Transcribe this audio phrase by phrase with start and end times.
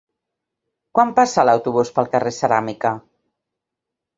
[0.99, 2.95] Quan passa l'autobús pel carrer Ceràmica?